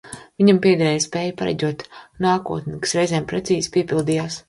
[0.41, 1.85] Viņam piedēvēja spēju pareģot
[2.29, 4.37] nākotni, kas reizēm precīzi piepildījās.